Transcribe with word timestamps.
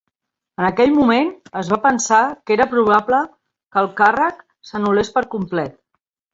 En 0.61 0.67
aquell 0.69 0.95
moment, 0.95 1.29
es 1.61 1.69
va 1.73 1.79
pensar 1.83 2.23
que 2.49 2.57
era 2.57 2.67
probable 2.73 3.21
que 3.31 3.83
el 3.85 3.93
càrrec 4.03 4.43
s'anul·lés 4.73 5.17
per 5.19 5.27
complet. 5.39 5.81